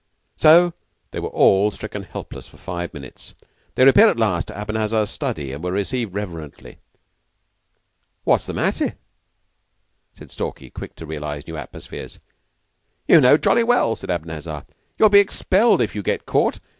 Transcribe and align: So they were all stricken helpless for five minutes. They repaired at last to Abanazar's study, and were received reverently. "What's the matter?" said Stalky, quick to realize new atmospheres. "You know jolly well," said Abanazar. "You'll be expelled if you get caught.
So 0.35 0.73
they 1.11 1.19
were 1.19 1.29
all 1.29 1.69
stricken 1.69 2.01
helpless 2.01 2.47
for 2.47 2.57
five 2.57 2.91
minutes. 2.91 3.35
They 3.75 3.85
repaired 3.85 4.09
at 4.09 4.17
last 4.17 4.47
to 4.47 4.55
Abanazar's 4.57 5.11
study, 5.11 5.53
and 5.53 5.63
were 5.63 5.71
received 5.71 6.15
reverently. 6.15 6.79
"What's 8.23 8.47
the 8.47 8.53
matter?" 8.55 8.97
said 10.15 10.31
Stalky, 10.31 10.71
quick 10.71 10.95
to 10.95 11.05
realize 11.05 11.47
new 11.47 11.55
atmospheres. 11.55 12.17
"You 13.07 13.21
know 13.21 13.37
jolly 13.37 13.63
well," 13.63 13.95
said 13.95 14.09
Abanazar. 14.09 14.65
"You'll 14.97 15.09
be 15.09 15.19
expelled 15.19 15.83
if 15.83 15.93
you 15.93 16.01
get 16.01 16.25
caught. 16.25 16.59